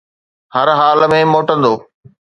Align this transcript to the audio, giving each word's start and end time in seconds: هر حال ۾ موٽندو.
هر 0.53 0.67
حال 0.79 0.99
۾ 1.17 1.19
موٽندو. 1.33 1.73